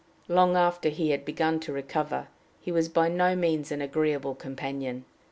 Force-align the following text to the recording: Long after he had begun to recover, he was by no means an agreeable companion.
Long 0.27 0.55
after 0.57 0.89
he 0.89 1.11
had 1.11 1.25
begun 1.25 1.59
to 1.59 1.71
recover, 1.71 2.27
he 2.59 2.71
was 2.71 2.89
by 2.89 3.07
no 3.07 3.35
means 3.35 3.71
an 3.71 3.83
agreeable 3.83 4.33
companion. 4.33 5.05